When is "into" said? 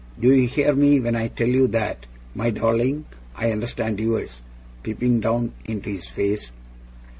5.67-5.91